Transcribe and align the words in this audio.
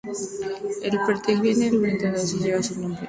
El 0.87 0.95
Portaaviones 1.03 1.71
Almirante 1.73 2.09
Kuznetsov 2.09 2.41
lleva 2.41 2.63
su 2.63 2.81
nombre. 2.81 2.99